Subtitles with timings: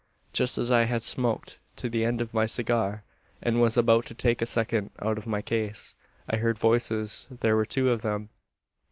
[0.33, 3.03] "Just as I had smoked to the end of my cigar,
[3.39, 5.93] and was about to take a second out of my case,
[6.27, 7.27] I heard voices.
[7.29, 8.29] There were two of them.